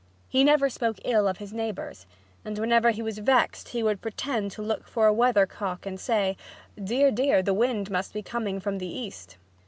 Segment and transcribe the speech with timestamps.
[0.27, 2.07] He never spoke ill of his neighbors,
[2.43, 5.99] and whenever he was vexed he would pretend to look for a weather cock and
[5.99, 6.37] say,
[6.83, 7.43] "Dear, dear!
[7.43, 9.37] The wind must be coming from the east!"